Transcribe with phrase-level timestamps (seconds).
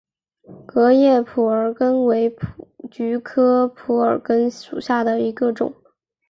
[0.65, 2.35] 革叶蒲儿根为
[2.89, 5.75] 菊科蒲儿根属下的一个种。